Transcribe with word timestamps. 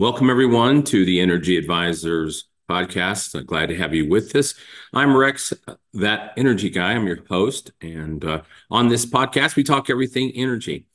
Welcome, 0.00 0.30
everyone, 0.30 0.84
to 0.84 1.04
the 1.04 1.18
Energy 1.18 1.56
Advisors 1.56 2.44
podcast. 2.70 3.34
I'm 3.34 3.44
glad 3.46 3.70
to 3.70 3.76
have 3.76 3.96
you 3.96 4.08
with 4.08 4.36
us. 4.36 4.54
I'm 4.94 5.16
Rex, 5.16 5.52
that 5.94 6.34
energy 6.36 6.70
guy. 6.70 6.92
I'm 6.92 7.08
your 7.08 7.24
host. 7.28 7.72
And 7.80 8.24
uh, 8.24 8.42
on 8.70 8.86
this 8.86 9.04
podcast, 9.04 9.56
we 9.56 9.64
talk 9.64 9.90
everything 9.90 10.30
energy. 10.36 10.86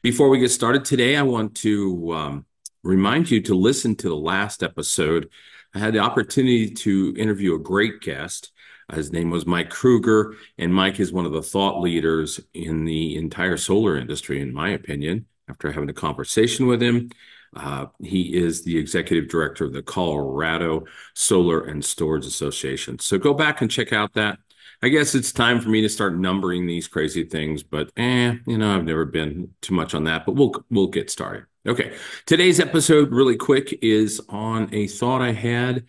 Before 0.00 0.28
we 0.28 0.38
get 0.38 0.52
started 0.52 0.84
today, 0.84 1.16
I 1.16 1.22
want 1.22 1.56
to 1.56 2.12
um, 2.12 2.46
remind 2.84 3.32
you 3.32 3.40
to 3.40 3.54
listen 3.56 3.96
to 3.96 4.08
the 4.08 4.14
last 4.14 4.62
episode. 4.62 5.28
I 5.74 5.80
had 5.80 5.92
the 5.92 5.98
opportunity 5.98 6.70
to 6.70 7.16
interview 7.18 7.56
a 7.56 7.58
great 7.58 8.00
guest. 8.00 8.52
His 8.92 9.10
name 9.10 9.30
was 9.30 9.44
Mike 9.44 9.70
Kruger, 9.70 10.36
and 10.56 10.72
Mike 10.72 11.00
is 11.00 11.12
one 11.12 11.26
of 11.26 11.32
the 11.32 11.42
thought 11.42 11.80
leaders 11.80 12.38
in 12.54 12.84
the 12.84 13.16
entire 13.16 13.56
solar 13.56 13.96
industry, 13.96 14.40
in 14.40 14.54
my 14.54 14.68
opinion, 14.68 15.26
after 15.48 15.72
having 15.72 15.90
a 15.90 15.94
conversation 15.94 16.68
with 16.68 16.80
him. 16.80 17.10
Uh, 17.54 17.86
he 18.02 18.34
is 18.34 18.62
the 18.62 18.78
executive 18.78 19.28
director 19.28 19.64
of 19.64 19.72
the 19.72 19.82
Colorado 19.82 20.84
Solar 21.14 21.64
and 21.64 21.84
Storage 21.84 22.26
Association. 22.26 22.98
So 22.98 23.18
go 23.18 23.34
back 23.34 23.60
and 23.60 23.70
check 23.70 23.92
out 23.92 24.14
that. 24.14 24.38
I 24.82 24.88
guess 24.88 25.14
it's 25.14 25.32
time 25.32 25.60
for 25.60 25.68
me 25.68 25.80
to 25.82 25.88
start 25.88 26.16
numbering 26.16 26.66
these 26.66 26.88
crazy 26.88 27.24
things, 27.24 27.62
but 27.62 27.92
eh, 27.96 28.34
you 28.46 28.58
know, 28.58 28.74
I've 28.74 28.84
never 28.84 29.04
been 29.04 29.54
too 29.60 29.74
much 29.74 29.94
on 29.94 30.04
that, 30.04 30.26
but 30.26 30.34
we'll 30.34 30.52
we'll 30.70 30.88
get 30.88 31.10
started. 31.10 31.44
Okay. 31.64 31.94
Today's 32.26 32.58
episode, 32.58 33.12
really 33.12 33.36
quick, 33.36 33.78
is 33.80 34.20
on 34.28 34.68
a 34.74 34.88
thought 34.88 35.22
I 35.22 35.30
had, 35.30 35.86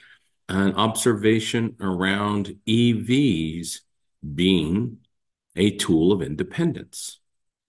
an 0.47 0.75
observation 0.75 1.75
around 1.79 2.55
EVs 2.67 3.79
being 4.35 4.97
a 5.55 5.71
tool 5.71 6.11
of 6.11 6.21
independence, 6.21 7.19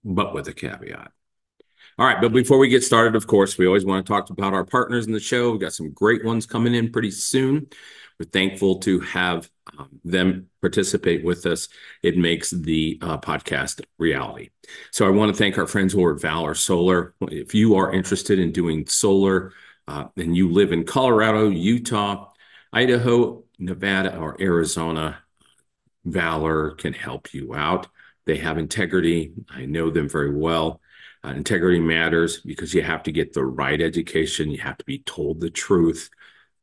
but 0.03 0.35
with 0.35 0.47
a 0.47 0.53
caveat. 0.53 1.11
All 1.97 2.05
right, 2.05 2.19
but 2.19 2.33
before 2.33 2.57
we 2.57 2.67
get 2.67 2.83
started, 2.83 3.15
of 3.15 3.25
course, 3.25 3.57
we 3.57 3.65
always 3.65 3.85
want 3.85 4.05
to 4.05 4.11
talk 4.11 4.29
about 4.29 4.53
our 4.53 4.65
partners 4.65 5.07
in 5.07 5.13
the 5.13 5.19
show. 5.19 5.51
We've 5.51 5.61
got 5.61 5.71
some 5.71 5.91
great 5.91 6.25
ones 6.25 6.45
coming 6.45 6.75
in 6.75 6.91
pretty 6.91 7.11
soon. 7.11 7.67
We're 8.19 8.25
thankful 8.25 8.79
to 8.79 8.99
have 8.99 9.49
um, 9.77 9.87
them 10.03 10.49
participate 10.59 11.23
with 11.23 11.45
us. 11.45 11.69
It 12.03 12.17
makes 12.17 12.49
the 12.49 12.99
uh, 13.01 13.17
podcast 13.19 13.81
reality. 13.97 14.49
So 14.91 15.07
I 15.07 15.09
want 15.09 15.33
to 15.33 15.37
thank 15.37 15.57
our 15.57 15.67
friends 15.67 15.95
over 15.95 16.13
at 16.13 16.21
Valor 16.21 16.53
Solar. 16.53 17.13
If 17.21 17.55
you 17.55 17.75
are 17.75 17.93
interested 17.93 18.39
in 18.39 18.51
doing 18.51 18.87
solar 18.87 19.53
uh, 19.87 20.07
and 20.17 20.35
you 20.35 20.51
live 20.51 20.73
in 20.73 20.83
Colorado, 20.83 21.49
Utah, 21.49 22.27
Idaho, 22.73 23.45
Nevada, 23.57 24.17
or 24.17 24.35
Arizona, 24.41 25.19
Valor 26.03 26.71
can 26.71 26.91
help 26.91 27.33
you 27.33 27.55
out. 27.55 27.87
They 28.25 28.35
have 28.37 28.57
integrity. 28.57 29.31
I 29.49 29.65
know 29.65 29.89
them 29.91 30.09
very 30.09 30.35
well. 30.35 30.81
Uh, 31.25 31.31
integrity 31.31 31.79
matters 31.79 32.41
because 32.41 32.73
you 32.73 32.83
have 32.83 33.01
to 33.01 33.11
get 33.11 33.33
the 33.33 33.43
right 33.43 33.81
education. 33.81 34.51
You 34.51 34.59
have 34.59 34.77
to 34.77 34.85
be 34.85 34.99
told 34.99 35.39
the 35.39 35.49
truth. 35.49 36.09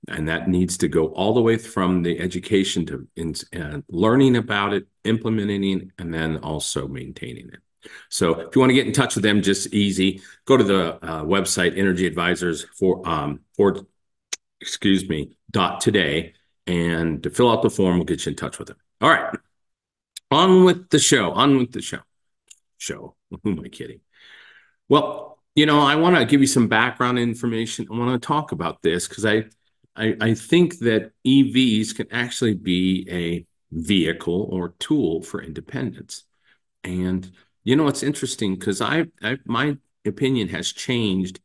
And 0.09 0.29
that 0.29 0.49
needs 0.49 0.77
to 0.79 0.89
go 0.89 1.07
all 1.09 1.33
the 1.35 1.41
way 1.41 1.57
from 1.57 2.03
the 2.03 2.21
education 2.21 2.87
to 2.87 3.09
in, 3.17 3.35
uh, 3.57 3.81
learning 3.89 4.37
about 4.37 4.73
it, 4.73 4.87
implementing 5.05 5.93
and 5.99 6.13
then 6.13 6.39
also 6.39 6.89
maintaining 6.89 7.49
it. 7.49 7.61
So 8.09 8.41
if 8.41 8.55
you 8.55 8.61
want 8.61 8.71
to 8.71 8.75
get 8.75 8.87
in 8.87 8.93
touch 8.93 9.15
with 9.15 9.25
them, 9.25 9.43
just 9.43 9.73
easy. 9.75 10.21
Go 10.45 10.57
to 10.57 10.65
the 10.65 10.95
uh, 11.05 11.25
website 11.25 11.77
Energy 11.77 12.07
Advisors 12.07 12.65
for 12.79 13.09
um 13.09 13.41
for 13.57 13.87
excuse 14.61 15.09
me 15.09 15.37
dot 15.51 15.81
today, 15.81 16.35
and 16.67 17.23
to 17.23 17.31
fill 17.31 17.51
out 17.51 17.63
the 17.63 17.71
form, 17.71 17.97
we'll 17.97 18.05
get 18.05 18.25
you 18.27 18.31
in 18.31 18.37
touch 18.37 18.59
with 18.59 18.69
them. 18.69 18.77
All 19.01 19.11
right, 19.11 19.37
on 20.31 20.65
with 20.65 20.91
the 20.91 20.99
show. 20.99 21.33
On 21.33 21.59
with 21.59 21.73
the 21.73 21.83
show. 21.83 22.01
Show. 22.79 23.17
Who 23.43 23.51
am 23.51 23.61
I 23.61 23.69
kidding? 23.69 24.01
Well, 24.89 25.39
you 25.55 25.67
know, 25.67 25.81
I 25.81 25.97
want 25.97 26.17
to 26.17 26.25
give 26.25 26.41
you 26.41 26.47
some 26.47 26.69
background 26.69 27.19
information. 27.19 27.87
I 27.91 27.97
want 27.97 28.21
to 28.21 28.27
talk 28.27 28.53
about 28.53 28.83
this 28.83 29.07
because 29.09 29.25
I, 29.25 29.45
I, 29.97 30.17
I 30.21 30.35
think 30.35 30.79
that 30.79 31.13
EVs 31.27 31.95
can 31.95 32.11
actually 32.13 32.55
be 32.55 33.07
a 33.11 33.47
vehicle 33.71 34.49
or 34.51 34.75
tool 34.79 35.23
for 35.23 35.43
independence. 35.43 36.25
And 36.85 37.31
you 37.65 37.77
know, 37.77 37.89
it's 37.89 38.03
interesting 38.03 38.57
because 38.57 38.81
I, 38.81 39.07
I 39.23 39.39
my 39.47 39.77
opinion 40.05 40.49
has 40.49 40.73
changed. 40.73 41.41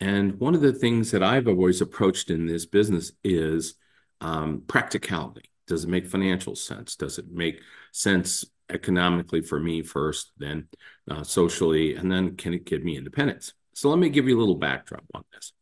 And 0.00 0.40
one 0.40 0.54
of 0.54 0.62
the 0.62 0.72
things 0.72 1.10
that 1.10 1.22
I've 1.22 1.46
always 1.48 1.80
approached 1.80 2.30
in 2.30 2.46
this 2.46 2.66
business 2.66 3.12
is 3.22 3.74
um, 4.20 4.62
practicality. 4.66 5.50
Does 5.66 5.84
it 5.84 5.90
make 5.90 6.06
financial 6.06 6.56
sense? 6.56 6.96
Does 6.96 7.18
it 7.18 7.30
make 7.30 7.60
sense 7.92 8.44
economically 8.72 9.42
for 9.42 9.60
me 9.60 9.82
first, 9.82 10.32
then 10.38 10.68
uh, 11.10 11.22
socially, 11.22 11.96
and 11.96 12.10
then 12.10 12.36
can 12.36 12.54
it 12.54 12.64
give 12.64 12.82
me 12.82 12.96
independence? 12.96 13.54
So 13.74 13.88
let 13.88 13.98
me 13.98 14.08
give 14.08 14.28
you 14.28 14.36
a 14.36 14.40
little 14.40 14.56
backdrop 14.56 15.04
on 15.14 15.24
this. 15.32 15.52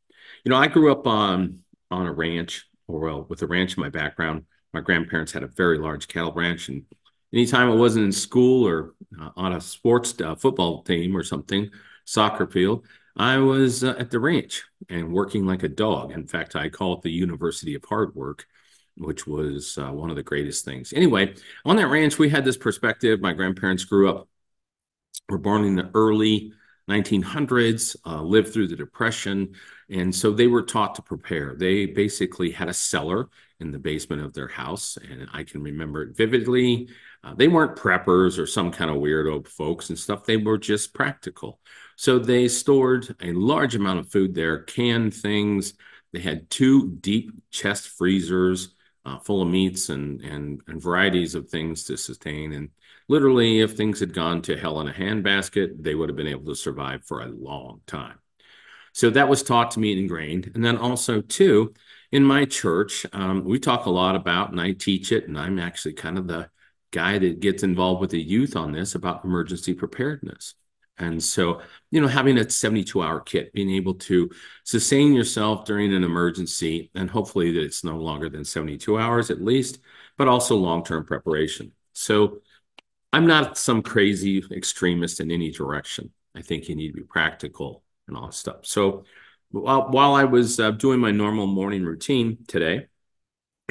You 0.45 0.51
know, 0.51 0.57
I 0.57 0.67
grew 0.67 0.93
up 0.93 1.07
on 1.07 1.61
on 1.91 2.07
a 2.07 2.13
ranch, 2.13 2.67
or 2.87 3.01
well, 3.01 3.27
with 3.29 3.43
a 3.43 3.47
ranch 3.47 3.77
in 3.77 3.83
my 3.83 3.89
background. 3.89 4.45
My 4.75 4.81
grandparents 4.81 5.33
had 5.33 5.43
a 5.43 5.49
very 5.49 5.79
large 5.79 6.09
cattle 6.09 6.33
ranch, 6.33 6.69
and 6.69 6.85
anytime 7.33 7.71
I 7.71 7.75
wasn't 7.75 8.07
in 8.07 8.13
school 8.13 8.67
or 8.67 8.95
uh, 9.21 9.31
on 9.37 9.53
a 9.55 9.61
sports 9.61 10.15
uh, 10.21 10.35
football 10.35 10.83
team 10.83 11.17
or 11.17 11.23
something, 11.23 11.71
soccer 12.05 12.47
field, 12.47 12.87
I 13.17 13.39
was 13.39 13.85
uh, 13.85 13.95
at 13.99 14.11
the 14.11 14.21
ranch 14.21 14.65
and 14.89 15.13
working 15.13 15.47
like 15.47 15.63
a 15.63 15.69
dog. 15.69 16.13
In 16.13 16.27
fact, 16.27 16.57
I 16.57 16.69
call 16.69 16.95
it 16.95 17.03
the 17.03 17.11
University 17.11 17.75
of 17.75 17.85
Hard 17.85 18.15
Work 18.15 18.47
which 18.99 19.27
was 19.27 19.79
uh, 19.79 19.91
one 19.91 20.11
of 20.11 20.17
the 20.17 20.23
greatest 20.23 20.65
things. 20.65 20.93
Anyway, 20.93 21.35
on 21.65 21.77
that 21.77 21.89
ranch, 21.89 22.19
we 22.19 22.29
had 22.29 22.45
this 22.45 22.57
perspective. 22.57 23.21
My 23.21 23.33
grandparents 23.33 23.85
grew 23.85 24.11
up, 24.11 24.29
were 25.29 25.39
born 25.39 25.65
in 25.65 25.77
the 25.77 25.91
early 25.95 26.53
1900s, 26.89 27.97
uh, 28.07 28.23
lived 28.23 28.53
through 28.53 28.69
the 28.69 28.77
Depression. 28.77 29.55
And 29.91 30.15
so 30.15 30.33
they 30.33 30.47
were 30.47 30.63
taught 30.63 30.95
to 30.97 31.03
prepare. 31.03 31.55
They 31.55 31.87
basically 31.87 32.51
had 32.51 32.69
a 32.69 32.75
cellar 32.75 33.29
in 33.61 33.71
the 33.71 33.79
basement 33.79 34.23
of 34.23 34.33
their 34.33 34.49
house. 34.49 34.97
And 34.97 35.29
I 35.33 35.45
can 35.45 35.63
remember 35.63 36.03
it 36.03 36.17
vividly. 36.17 36.89
Uh, 37.23 37.35
they 37.35 37.49
weren't 37.49 37.77
preppers 37.77 38.39
or 38.39 38.47
some 38.47 38.71
kind 38.71 38.91
of 38.91 38.99
weirdo 38.99 39.47
folks 39.47 39.91
and 39.91 39.99
stuff. 39.99 40.25
They 40.25 40.37
were 40.37 40.59
just 40.59 40.95
practical. 40.95 41.61
So 41.97 42.19
they 42.19 42.49
stored 42.49 43.15
a 43.21 43.33
large 43.33 43.75
amount 43.75 43.99
of 43.99 44.11
food 44.11 44.35
there, 44.35 44.63
canned 44.63 45.15
things. 45.15 45.75
They 46.13 46.21
had 46.21 46.49
two 46.49 46.91
deep 47.01 47.33
chest 47.51 47.89
freezers 47.89 48.75
uh, 49.05 49.19
full 49.19 49.43
of 49.43 49.49
meats 49.49 49.89
and, 49.89 50.21
and 50.21 50.61
and 50.67 50.83
varieties 50.83 51.35
of 51.35 51.49
things 51.49 51.85
to 51.85 51.97
sustain. 51.97 52.53
And 52.53 52.71
literally, 53.09 53.61
if 53.61 53.77
things 53.77 54.01
had 54.01 54.13
gone 54.13 54.43
to 54.43 54.57
hell 54.57 54.81
in 54.81 54.89
a 54.89 54.93
handbasket, 54.93 55.83
they 55.83 55.95
would 55.95 56.09
have 56.09 56.17
been 56.17 56.27
able 56.27 56.47
to 56.47 56.55
survive 56.55 57.05
for 57.05 57.21
a 57.21 57.27
long 57.27 57.81
time. 57.87 58.19
So 58.93 59.11
that 59.11 59.29
was 59.29 59.43
taught 59.43 59.71
to 59.73 59.81
me 59.81 59.93
and 59.93 60.01
ingrained. 60.01 60.51
And 60.55 60.65
then 60.65 60.77
also 60.77 61.21
too, 61.21 61.75
in 62.11 62.25
my 62.25 62.45
church, 62.45 63.07
um, 63.13 63.45
we 63.45 63.59
talk 63.59 63.87
a 63.87 63.91
lot 63.91 64.17
about, 64.17 64.51
and 64.51 64.61
I 64.61 64.73
teach 64.73 65.13
it, 65.13 65.29
and 65.29 65.39
I'm 65.39 65.59
actually 65.59 65.95
kind 65.95 66.19
of 66.19 66.27
the 66.27 66.51
guy 66.91 67.19
that 67.19 67.41
gets 67.41 67.63
involved 67.63 68.01
with 68.01 68.11
the 68.11 68.21
youth 68.21 68.57
on 68.57 68.73
this 68.73 68.95
about 68.95 69.25
emergency 69.25 69.75
preparedness. 69.75 70.55
And 70.99 71.23
so, 71.23 71.61
you 71.91 72.01
know, 72.01 72.09
having 72.09 72.39
a 72.39 72.49
72 72.51 73.03
hour 73.03 73.21
kit, 73.21 73.53
being 73.53 73.71
able 73.71 73.95
to 73.95 74.31
sustain 74.65 75.13
yourself 75.13 75.65
during 75.65 75.95
an 75.95 76.05
emergency, 76.05 76.91
and 76.95 77.09
hopefully 77.11 77.53
that 77.53 77.63
it's 77.63 77.85
no 77.85 77.97
longer 77.97 78.29
than 78.29 78.45
72 78.45 78.99
hours 78.99 79.31
at 79.31 79.41
least, 79.43 79.79
but 80.17 80.29
also 80.29 80.57
long 80.57 80.85
term 80.85 81.05
preparation. 81.05 81.73
So, 81.93 82.41
I'm 83.13 83.27
not 83.27 83.57
some 83.57 83.83
crazy 83.83 84.45
extremist 84.51 85.21
in 85.21 85.31
any 85.31 85.51
direction. 85.51 86.11
I 86.35 86.43
think 86.43 86.69
you 86.69 86.75
need 86.77 86.89
to 86.89 86.95
be 86.95 87.05
practical 87.05 87.83
and 88.07 88.17
all 88.17 88.27
that 88.27 88.35
stuff. 88.35 88.67
So, 88.67 89.05
while, 89.51 89.89
while 89.91 90.15
I 90.15 90.25
was 90.25 90.61
uh, 90.61 90.73
doing 90.73 91.01
my 91.01 91.11
normal 91.11 91.47
morning 91.47 91.85
routine 91.85 92.39
today, 92.47 92.87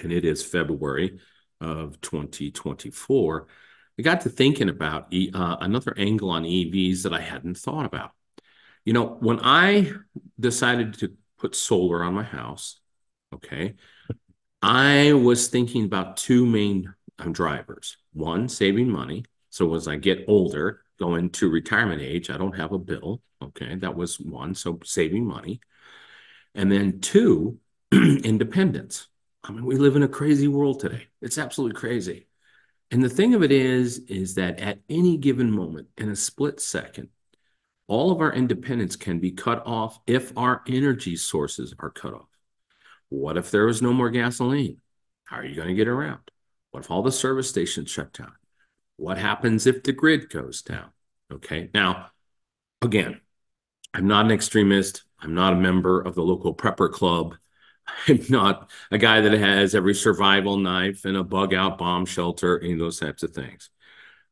and 0.02 0.12
it 0.12 0.26
is 0.26 0.44
February 0.44 1.20
of 1.62 2.00
2024, 2.02 3.48
I 4.00 4.04
got 4.04 4.22
to 4.22 4.30
thinking 4.30 4.70
about 4.70 5.14
uh, 5.34 5.58
another 5.60 5.94
angle 5.98 6.30
on 6.30 6.44
EVs 6.44 7.04
that 7.04 7.14
I 7.14 7.22
hadn't 7.22 7.58
thought 7.58 7.86
about. 7.86 8.12
You 8.86 8.94
know, 8.94 9.18
when 9.20 9.40
I 9.42 9.92
decided 10.40 10.94
to 11.00 11.14
put 11.40 11.56
solar 11.56 12.04
on 12.04 12.14
my 12.14 12.24
house, 12.24 12.80
okay, 13.34 13.76
I 14.62 15.14
was 15.14 15.48
thinking 15.48 15.86
about 15.86 16.18
two 16.18 16.46
main 16.46 16.94
um, 17.20 17.34
drivers. 17.34 17.98
One, 18.14 18.50
saving 18.50 18.90
money. 18.90 19.26
So 19.50 19.74
as 19.76 19.88
I 19.88 19.98
get 19.98 20.26
older, 20.28 20.82
going 21.00 21.30
to 21.32 21.50
retirement 21.50 22.02
age, 22.02 22.30
I 22.30 22.38
don't 22.38 22.56
have 22.58 22.72
a 22.72 22.80
bill. 22.80 23.22
Okay, 23.42 23.76
that 23.76 23.96
was 23.96 24.20
one. 24.20 24.56
So 24.56 24.80
saving 24.84 25.26
money. 25.26 25.60
And 26.56 26.72
then 26.72 27.02
two, 27.02 27.60
independence. 27.92 29.08
I 29.44 29.52
mean, 29.52 29.66
we 29.66 29.76
live 29.78 29.96
in 29.96 30.04
a 30.04 30.08
crazy 30.08 30.48
world 30.48 30.80
today. 30.80 31.08
It's 31.22 31.38
absolutely 31.38 31.80
crazy. 31.80 32.27
And 32.92 33.04
the 33.04 33.10
thing 33.10 33.34
of 33.34 33.44
it 33.44 33.52
is, 33.52 34.00
is 34.08 34.36
that 34.36 34.60
at 34.60 34.80
any 34.90 35.18
given 35.18 35.52
moment, 35.52 35.88
in 35.98 36.10
a 36.10 36.16
split 36.16 36.62
second, 36.62 37.10
all 37.88 38.12
of 38.12 38.22
our 38.22 38.34
independence 38.34 38.96
can 38.96 39.20
be 39.20 39.32
cut 39.32 39.64
off 39.66 40.00
if 40.08 40.38
our 40.38 40.64
energy 40.68 41.16
sources 41.16 41.74
are 41.80 41.90
cut 41.90 42.14
off. 42.14 42.30
What 43.10 43.38
if 43.38 43.52
there 43.52 43.68
is 43.68 43.82
no 43.82 43.94
more 43.94 44.10
gasoline? 44.10 44.78
How 45.26 45.38
are 45.38 45.46
you 45.46 45.56
going 45.56 45.70
to 45.70 45.74
get 45.74 45.88
around? 45.88 46.20
What 46.72 46.84
if 46.84 46.92
all 46.92 47.02
the 47.02 47.12
service 47.12 47.50
stations 47.50 47.90
shut 47.90 48.14
down? 48.14 48.34
What 48.98 49.18
happens 49.18 49.68
if 49.68 49.84
the 49.84 49.94
grid 49.94 50.30
goes 50.30 50.62
down? 50.62 50.90
Okay. 51.32 51.70
Now, 51.74 52.08
again, 52.82 53.22
I'm 53.94 54.08
not 54.08 54.26
an 54.26 54.32
extremist. 54.32 55.04
I'm 55.20 55.34
not 55.34 55.54
a 55.54 55.58
member 55.58 56.02
of 56.02 56.16
the 56.16 56.24
local 56.24 56.54
prepper 56.54 56.92
club. 56.92 57.36
I'm 58.08 58.22
not 58.30 58.70
a 58.92 58.98
guy 58.98 59.22
that 59.22 59.34
has 59.34 59.76
every 59.76 59.94
survival 59.94 60.58
knife 60.58 61.06
and 61.06 61.18
a 61.18 61.24
bug 61.24 61.54
out 61.54 61.78
bomb 61.78 62.06
shelter 62.06 62.58
and 62.58 62.80
those 62.80 63.00
types 63.00 63.24
of 63.24 63.32
things. 63.32 63.70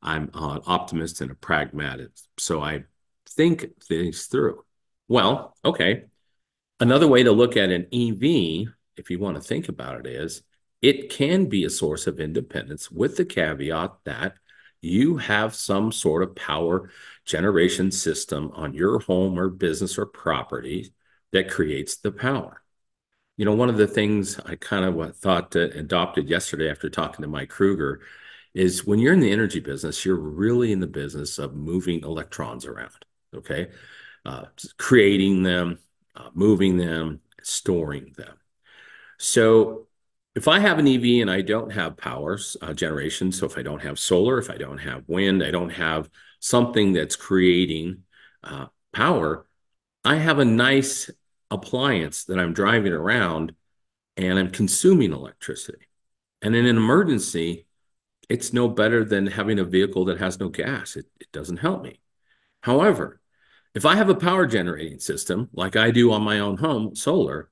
I'm 0.01 0.29
uh, 0.33 0.55
an 0.55 0.61
optimist 0.65 1.21
and 1.21 1.31
a 1.31 1.35
pragmatist. 1.35 2.27
So 2.37 2.61
I 2.61 2.83
think 3.29 3.81
things 3.83 4.25
through. 4.25 4.63
Well, 5.07 5.55
okay. 5.63 6.05
Another 6.79 7.07
way 7.07 7.23
to 7.23 7.31
look 7.31 7.57
at 7.57 7.71
an 7.71 7.87
EV, 7.91 8.67
if 8.97 9.09
you 9.09 9.19
want 9.19 9.37
to 9.37 9.41
think 9.41 9.69
about 9.69 10.05
it, 10.05 10.07
is 10.07 10.43
it 10.81 11.09
can 11.09 11.45
be 11.45 11.63
a 11.63 11.69
source 11.69 12.05
of 12.05 12.19
independence 12.19 12.91
with 12.91 13.17
the 13.17 13.25
caveat 13.25 13.93
that 14.03 14.35
you 14.81 15.17
have 15.17 15.55
some 15.55 15.91
sort 15.91 16.21
of 16.21 16.35
power 16.35 16.91
generation 17.25 17.91
system 17.91 18.51
on 18.53 18.73
your 18.73 18.99
home 18.99 19.39
or 19.39 19.49
business 19.49 19.97
or 19.97 20.05
property 20.05 20.93
that 21.31 21.49
creates 21.49 21.97
the 21.97 22.11
power. 22.11 22.61
You 23.37 23.45
know, 23.45 23.53
one 23.53 23.69
of 23.69 23.77
the 23.77 23.87
things 23.87 24.39
I 24.45 24.55
kind 24.55 24.85
of 24.85 25.17
thought 25.17 25.51
that 25.51 25.75
adopted 25.75 26.29
yesterday 26.29 26.69
after 26.69 26.89
talking 26.89 27.23
to 27.23 27.27
Mike 27.27 27.49
Kruger 27.49 28.01
is 28.53 28.85
when 28.85 28.99
you're 28.99 29.13
in 29.13 29.19
the 29.19 29.31
energy 29.31 29.59
business, 29.59 30.05
you're 30.05 30.15
really 30.15 30.71
in 30.71 30.79
the 30.79 30.87
business 30.87 31.37
of 31.37 31.53
moving 31.53 32.01
electrons 32.03 32.65
around, 32.65 33.05
okay? 33.35 33.71
Uh, 34.25 34.45
creating 34.77 35.43
them, 35.43 35.79
uh, 36.15 36.29
moving 36.33 36.77
them, 36.77 37.19
storing 37.43 38.13
them. 38.15 38.37
So 39.17 39.87
if 40.35 40.47
I 40.47 40.59
have 40.59 40.79
an 40.79 40.87
EV 40.87 41.21
and 41.21 41.29
I 41.29 41.41
don't 41.41 41.71
have 41.71 41.97
power 41.97 42.39
uh, 42.61 42.73
generation, 42.73 43.33
so 43.33 43.45
if 43.45 43.57
I 43.57 43.61
don't 43.61 43.81
have 43.81 43.99
solar, 43.99 44.37
if 44.37 44.49
I 44.49 44.57
don't 44.57 44.77
have 44.77 45.03
wind, 45.07 45.43
I 45.43 45.51
don't 45.51 45.71
have 45.71 46.09
something 46.39 46.93
that's 46.93 47.17
creating 47.17 48.03
uh, 48.43 48.67
power, 48.93 49.45
I 50.05 50.15
have 50.15 50.39
a 50.39 50.45
nice 50.45 51.09
appliance 51.51 52.25
that 52.25 52.39
I'm 52.39 52.53
driving 52.53 52.93
around 52.93 53.53
and 54.17 54.39
I'm 54.39 54.51
consuming 54.51 55.13
electricity. 55.13 55.87
And 56.41 56.55
in 56.55 56.65
an 56.65 56.77
emergency, 56.77 57.65
it's 58.29 58.53
no 58.53 58.67
better 58.67 59.03
than 59.03 59.27
having 59.27 59.59
a 59.59 59.63
vehicle 59.65 60.05
that 60.05 60.19
has 60.19 60.39
no 60.39 60.49
gas. 60.49 60.95
It, 60.95 61.05
it 61.19 61.31
doesn't 61.31 61.57
help 61.57 61.83
me. 61.83 61.99
However, 62.61 63.21
if 63.73 63.85
I 63.85 63.95
have 63.95 64.09
a 64.09 64.15
power 64.15 64.47
generating 64.47 64.99
system 64.99 65.49
like 65.53 65.75
I 65.75 65.91
do 65.91 66.11
on 66.11 66.23
my 66.23 66.39
own 66.39 66.57
home, 66.57 66.95
solar, 66.95 67.49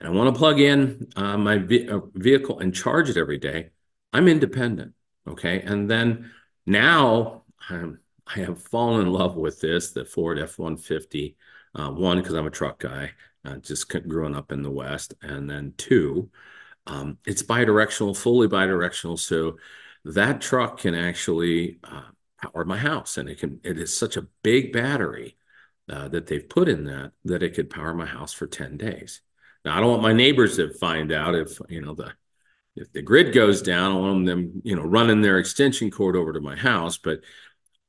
and 0.00 0.08
I 0.08 0.12
want 0.12 0.34
to 0.34 0.38
plug 0.38 0.60
in 0.60 1.08
uh, 1.16 1.36
my 1.36 1.58
ve- 1.58 1.88
uh, 1.88 2.00
vehicle 2.14 2.58
and 2.58 2.74
charge 2.74 3.08
it 3.08 3.16
every 3.16 3.38
day, 3.38 3.70
I'm 4.12 4.28
independent. 4.28 4.94
Okay. 5.28 5.60
And 5.60 5.90
then 5.90 6.30
now 6.66 7.44
I'm, 7.68 8.00
I 8.26 8.40
have 8.40 8.62
fallen 8.62 9.02
in 9.02 9.12
love 9.12 9.36
with 9.36 9.60
this, 9.60 9.92
the 9.92 10.04
Ford 10.04 10.38
F 10.38 10.58
150. 10.58 11.36
Uh, 11.74 11.90
one, 11.90 12.16
because 12.16 12.32
I'm 12.32 12.46
a 12.46 12.50
truck 12.50 12.78
guy, 12.78 13.10
uh, 13.46 13.56
just 13.56 13.88
growing 14.08 14.34
up 14.34 14.52
in 14.52 14.62
the 14.62 14.70
West. 14.70 15.14
And 15.22 15.48
then 15.48 15.74
two, 15.76 16.30
um, 16.86 17.18
it's 17.26 17.42
bidirectional, 17.42 18.16
fully 18.16 18.48
bidirectional. 18.48 19.18
So 19.18 19.58
that 20.04 20.40
truck 20.40 20.80
can 20.80 20.94
actually 20.94 21.78
uh, 21.84 22.02
power 22.40 22.64
my 22.64 22.78
house. 22.78 23.16
And 23.16 23.28
it 23.28 23.38
can, 23.38 23.60
it 23.62 23.78
is 23.78 23.96
such 23.96 24.16
a 24.16 24.26
big 24.42 24.72
battery 24.72 25.36
uh, 25.88 26.08
that 26.08 26.26
they've 26.26 26.48
put 26.48 26.68
in 26.68 26.84
that, 26.84 27.12
that 27.24 27.42
it 27.42 27.54
could 27.54 27.70
power 27.70 27.94
my 27.94 28.06
house 28.06 28.32
for 28.32 28.46
10 28.46 28.76
days. 28.76 29.20
Now, 29.64 29.76
I 29.76 29.80
don't 29.80 29.90
want 29.90 30.02
my 30.02 30.12
neighbors 30.12 30.56
to 30.56 30.72
find 30.72 31.12
out 31.12 31.34
if, 31.34 31.58
you 31.68 31.80
know, 31.80 31.94
the, 31.94 32.12
if 32.76 32.92
the 32.92 33.02
grid 33.02 33.32
goes 33.32 33.62
down, 33.62 33.92
I 33.92 33.94
want 33.96 34.26
them, 34.26 34.60
you 34.64 34.76
know, 34.76 34.82
running 34.82 35.22
their 35.22 35.38
extension 35.38 35.90
cord 35.90 36.14
over 36.14 36.32
to 36.32 36.40
my 36.40 36.56
house. 36.56 36.98
But 36.98 37.20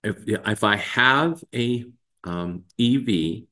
if 0.03 0.17
if 0.27 0.63
I 0.63 0.77
have 0.77 1.43
a 1.53 1.85
um, 2.23 2.63
EV 2.79 3.43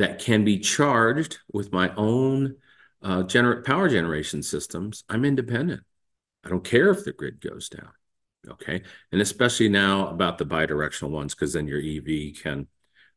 that 0.00 0.18
can 0.18 0.46
be 0.46 0.58
charged 0.58 1.38
with 1.52 1.72
my 1.72 1.94
own 1.94 2.56
uh, 3.02 3.22
gener- 3.22 3.62
power 3.62 3.86
generation 3.86 4.42
systems, 4.42 5.04
I'm 5.10 5.26
independent. 5.26 5.82
I 6.42 6.48
don't 6.48 6.64
care 6.64 6.88
if 6.88 7.04
the 7.04 7.12
grid 7.12 7.38
goes 7.38 7.68
down. 7.68 7.90
Okay, 8.48 8.82
and 9.12 9.20
especially 9.20 9.68
now 9.68 10.08
about 10.08 10.38
the 10.38 10.46
bidirectional 10.46 11.10
ones, 11.10 11.34
because 11.34 11.52
then 11.52 11.68
your 11.68 11.80
EV 11.80 12.34
can 12.42 12.66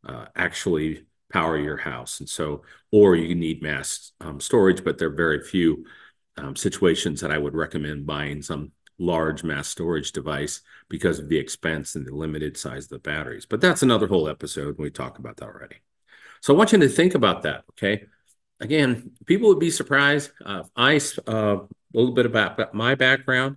uh, 0.05 0.25
actually 0.35 1.05
power 1.31 1.57
your 1.57 1.77
house. 1.77 2.19
And 2.19 2.27
so, 2.27 2.63
or 2.91 3.15
you 3.15 3.33
need 3.33 3.63
mass 3.63 4.11
um, 4.19 4.41
storage, 4.41 4.83
but 4.83 4.97
there 4.97 5.07
are 5.07 5.15
very 5.15 5.41
few 5.41 5.85
um, 6.35 6.57
situations 6.57 7.21
that 7.21 7.31
I 7.31 7.37
would 7.37 7.55
recommend 7.55 8.05
buying 8.05 8.41
some 8.41 8.73
large 8.99 9.45
mass 9.45 9.69
storage 9.69 10.11
device 10.11 10.59
because 10.89 11.19
of 11.19 11.29
the 11.29 11.37
expense 11.37 11.95
and 11.95 12.05
the 12.05 12.13
limited 12.13 12.57
size 12.57 12.83
of 12.83 12.89
the 12.89 12.99
batteries. 12.99 13.45
But 13.45 13.61
that's 13.61 13.83
another 13.83 14.07
whole 14.07 14.27
episode. 14.27 14.77
We 14.77 14.89
talked 14.89 15.17
about 15.17 15.37
that 15.37 15.45
already. 15.45 15.77
So 16.43 16.53
I 16.53 16.57
want 16.57 16.73
you 16.73 16.77
to 16.79 16.89
think 16.89 17.15
about 17.15 17.43
that. 17.43 17.63
Okay. 17.71 18.03
Again, 18.59 19.11
people 19.25 19.47
would 19.47 19.61
be 19.61 19.71
surprised. 19.71 20.31
Uh, 20.45 20.63
I, 20.75 20.99
uh, 21.25 21.31
a 21.31 21.67
little 21.93 22.13
bit 22.13 22.25
about 22.25 22.73
my 22.73 22.95
background. 22.95 23.55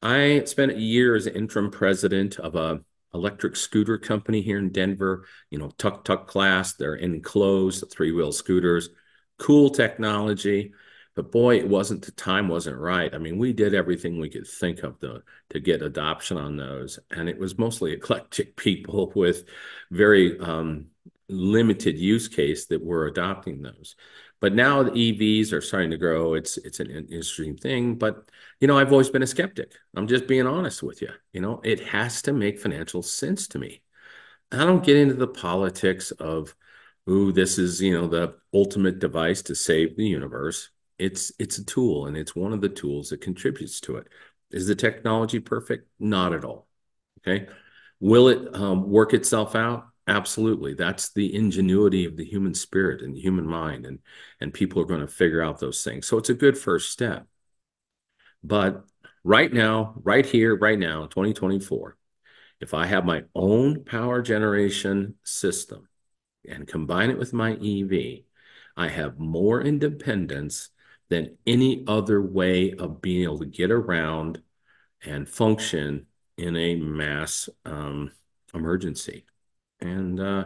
I 0.00 0.44
spent 0.44 0.72
a 0.72 0.80
year 0.80 1.14
as 1.14 1.26
interim 1.26 1.70
president 1.70 2.38
of 2.38 2.54
a 2.54 2.80
electric 3.12 3.54
scooter 3.54 3.98
company 3.98 4.40
here 4.40 4.58
in 4.58 4.72
Denver, 4.72 5.26
you 5.50 5.58
know, 5.58 5.72
Tuk 5.76 6.06
Tuk 6.06 6.26
class. 6.26 6.72
They're 6.72 6.94
enclosed 6.94 7.84
three 7.90 8.12
wheel 8.12 8.32
scooters, 8.32 8.88
cool 9.38 9.68
technology. 9.68 10.72
But 11.14 11.32
boy, 11.32 11.58
it 11.58 11.68
wasn't 11.68 12.02
the 12.02 12.12
time 12.12 12.48
wasn't 12.48 12.78
right. 12.78 13.14
I 13.14 13.18
mean, 13.18 13.36
we 13.36 13.52
did 13.52 13.74
everything 13.74 14.18
we 14.18 14.30
could 14.30 14.46
think 14.46 14.82
of 14.84 14.98
to, 15.00 15.22
to 15.50 15.60
get 15.60 15.82
adoption 15.82 16.38
on 16.38 16.56
those. 16.56 16.98
And 17.10 17.28
it 17.28 17.38
was 17.38 17.58
mostly 17.58 17.92
eclectic 17.92 18.56
people 18.56 19.12
with 19.14 19.44
very 19.90 20.40
um, 20.40 20.86
limited 21.28 21.98
use 21.98 22.28
case 22.28 22.66
that 22.66 22.82
we're 22.84 23.06
adopting 23.06 23.62
those. 23.62 23.96
But 24.40 24.54
now 24.54 24.82
the 24.82 24.90
EVs 24.90 25.52
are 25.52 25.60
starting 25.60 25.90
to 25.92 25.96
grow. 25.96 26.34
It's 26.34 26.58
it's 26.58 26.80
an 26.80 26.90
interesting 26.90 27.56
thing. 27.56 27.94
But 27.96 28.28
you 28.60 28.66
know, 28.68 28.78
I've 28.78 28.92
always 28.92 29.10
been 29.10 29.22
a 29.22 29.26
skeptic. 29.26 29.72
I'm 29.96 30.08
just 30.08 30.26
being 30.26 30.46
honest 30.46 30.82
with 30.82 31.00
you. 31.00 31.10
You 31.32 31.40
know, 31.40 31.60
it 31.62 31.80
has 31.80 32.22
to 32.22 32.32
make 32.32 32.58
financial 32.58 33.02
sense 33.02 33.46
to 33.48 33.58
me. 33.58 33.82
I 34.50 34.58
don't 34.64 34.84
get 34.84 34.96
into 34.96 35.14
the 35.14 35.28
politics 35.28 36.10
of, 36.12 36.54
ooh, 37.08 37.32
this 37.32 37.58
is 37.58 37.80
you 37.80 37.92
know 37.98 38.08
the 38.08 38.36
ultimate 38.52 38.98
device 38.98 39.42
to 39.42 39.54
save 39.54 39.96
the 39.96 40.06
universe. 40.06 40.70
It's 40.98 41.32
it's 41.38 41.58
a 41.58 41.64
tool, 41.64 42.06
and 42.06 42.16
it's 42.16 42.36
one 42.36 42.52
of 42.52 42.60
the 42.60 42.68
tools 42.68 43.10
that 43.10 43.20
contributes 43.20 43.80
to 43.82 43.96
it. 43.96 44.08
Is 44.50 44.66
the 44.66 44.74
technology 44.74 45.40
perfect? 45.40 45.88
Not 45.98 46.34
at 46.34 46.44
all. 46.44 46.68
Okay. 47.20 47.46
Will 48.00 48.28
it 48.28 48.54
um, 48.54 48.90
work 48.90 49.14
itself 49.14 49.54
out? 49.54 49.91
Absolutely. 50.08 50.74
That's 50.74 51.12
the 51.12 51.34
ingenuity 51.34 52.04
of 52.04 52.16
the 52.16 52.24
human 52.24 52.54
spirit 52.54 53.02
and 53.02 53.14
the 53.14 53.20
human 53.20 53.46
mind. 53.46 53.86
And, 53.86 54.00
and 54.40 54.52
people 54.52 54.82
are 54.82 54.86
going 54.86 55.00
to 55.00 55.06
figure 55.06 55.42
out 55.42 55.60
those 55.60 55.84
things. 55.84 56.06
So 56.06 56.18
it's 56.18 56.30
a 56.30 56.34
good 56.34 56.58
first 56.58 56.90
step. 56.90 57.26
But 58.42 58.84
right 59.22 59.52
now, 59.52 59.94
right 60.02 60.26
here, 60.26 60.56
right 60.56 60.78
now, 60.78 61.06
2024, 61.06 61.96
if 62.60 62.74
I 62.74 62.86
have 62.86 63.04
my 63.04 63.24
own 63.34 63.84
power 63.84 64.22
generation 64.22 65.14
system 65.22 65.88
and 66.48 66.66
combine 66.66 67.10
it 67.10 67.18
with 67.18 67.32
my 67.32 67.52
EV, 67.52 68.24
I 68.76 68.88
have 68.88 69.18
more 69.18 69.62
independence 69.62 70.70
than 71.08 71.36
any 71.46 71.84
other 71.86 72.20
way 72.20 72.72
of 72.72 73.02
being 73.02 73.22
able 73.24 73.38
to 73.40 73.46
get 73.46 73.70
around 73.70 74.42
and 75.04 75.28
function 75.28 76.06
in 76.38 76.56
a 76.56 76.74
mass 76.76 77.48
um, 77.64 78.10
emergency 78.54 79.24
and 79.82 80.20
uh, 80.20 80.44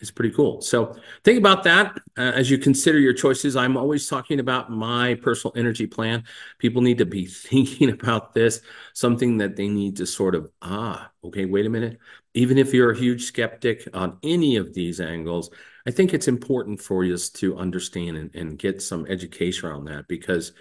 it's 0.00 0.10
pretty 0.10 0.34
cool. 0.34 0.60
So 0.60 0.96
think 1.24 1.38
about 1.38 1.62
that 1.64 1.98
uh, 2.18 2.32
as 2.34 2.50
you 2.50 2.58
consider 2.58 2.98
your 2.98 3.12
choices. 3.12 3.56
I'm 3.56 3.76
always 3.76 4.06
talking 4.08 4.38
about 4.38 4.70
my 4.70 5.14
personal 5.14 5.54
energy 5.56 5.86
plan. 5.86 6.24
People 6.58 6.82
need 6.82 6.98
to 6.98 7.06
be 7.06 7.26
thinking 7.26 7.90
about 7.90 8.34
this, 8.34 8.60
something 8.92 9.38
that 9.38 9.56
they 9.56 9.68
need 9.68 9.96
to 9.96 10.06
sort 10.06 10.34
of, 10.34 10.50
ah, 10.62 11.10
okay, 11.24 11.46
wait 11.46 11.66
a 11.66 11.70
minute. 11.70 11.98
Even 12.34 12.58
if 12.58 12.74
you're 12.74 12.90
a 12.90 12.98
huge 12.98 13.24
skeptic 13.24 13.88
on 13.94 14.18
any 14.22 14.56
of 14.56 14.74
these 14.74 15.00
angles, 15.00 15.50
I 15.86 15.90
think 15.90 16.12
it's 16.12 16.28
important 16.28 16.80
for 16.82 17.04
you 17.04 17.16
to 17.16 17.56
understand 17.56 18.16
and, 18.16 18.34
and 18.34 18.58
get 18.58 18.82
some 18.82 19.06
education 19.06 19.68
around 19.68 19.84
that 19.86 20.08
because, 20.08 20.52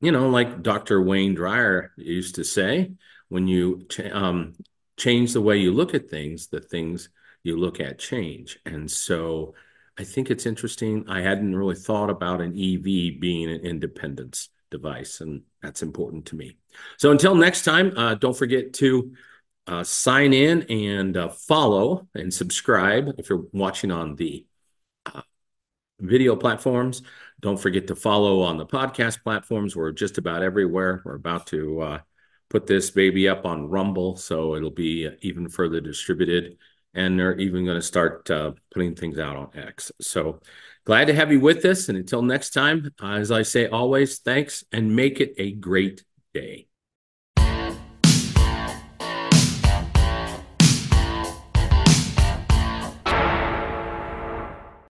you 0.00 0.12
know, 0.12 0.28
like 0.30 0.62
Dr. 0.62 1.02
Wayne 1.02 1.34
Dyer 1.34 1.92
used 1.96 2.36
to 2.36 2.44
say, 2.44 2.92
when 3.28 3.46
you 3.46 3.86
ch- 3.90 4.00
um, 4.00 4.54
change 4.96 5.32
the 5.32 5.40
way 5.40 5.58
you 5.58 5.72
look 5.72 5.94
at 5.94 6.08
things, 6.08 6.48
the 6.48 6.60
things 6.60 7.08
you 7.42 7.56
look 7.56 7.80
at 7.80 7.98
change. 7.98 8.58
And 8.64 8.90
so 8.90 9.54
I 9.98 10.04
think 10.04 10.30
it's 10.30 10.46
interesting. 10.46 11.04
I 11.08 11.20
hadn't 11.20 11.54
really 11.54 11.74
thought 11.74 12.10
about 12.10 12.40
an 12.40 12.52
EV 12.58 13.20
being 13.20 13.50
an 13.50 13.60
independence 13.60 14.48
device, 14.70 15.20
and 15.20 15.42
that's 15.62 15.82
important 15.82 16.26
to 16.26 16.36
me. 16.36 16.56
So 16.96 17.10
until 17.10 17.34
next 17.34 17.64
time, 17.64 17.92
uh, 17.96 18.14
don't 18.14 18.36
forget 18.36 18.72
to 18.74 19.12
uh, 19.66 19.84
sign 19.84 20.32
in 20.32 20.62
and 20.62 21.16
uh, 21.16 21.28
follow 21.28 22.08
and 22.14 22.32
subscribe 22.32 23.14
if 23.18 23.28
you're 23.28 23.46
watching 23.52 23.90
on 23.90 24.16
the 24.16 24.46
uh, 25.06 25.22
video 26.00 26.34
platforms. 26.36 27.02
Don't 27.40 27.60
forget 27.60 27.86
to 27.88 27.96
follow 27.96 28.42
on 28.42 28.58
the 28.58 28.66
podcast 28.66 29.22
platforms. 29.22 29.76
We're 29.76 29.92
just 29.92 30.18
about 30.18 30.42
everywhere. 30.42 31.02
We're 31.04 31.16
about 31.16 31.46
to 31.48 31.80
uh, 31.80 31.98
put 32.48 32.66
this 32.66 32.90
baby 32.90 33.28
up 33.28 33.44
on 33.44 33.68
Rumble, 33.68 34.16
so 34.16 34.54
it'll 34.54 34.70
be 34.70 35.08
even 35.20 35.48
further 35.48 35.80
distributed 35.80 36.56
and 36.94 37.18
they're 37.18 37.38
even 37.38 37.64
going 37.64 37.78
to 37.78 37.82
start 37.82 38.30
uh, 38.30 38.52
putting 38.72 38.94
things 38.94 39.18
out 39.18 39.36
on 39.36 39.50
X. 39.54 39.92
So 40.00 40.40
glad 40.84 41.06
to 41.06 41.14
have 41.14 41.30
you 41.30 41.40
with 41.40 41.64
us. 41.64 41.88
And 41.88 41.98
until 41.98 42.22
next 42.22 42.50
time, 42.50 42.90
as 43.02 43.30
I 43.30 43.42
say 43.42 43.68
always, 43.68 44.18
thanks 44.18 44.64
and 44.72 44.96
make 44.96 45.20
it 45.20 45.34
a 45.38 45.52
great 45.52 46.04
day. 46.34 46.69